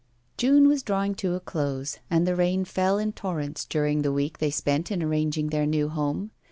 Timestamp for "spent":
4.49-4.89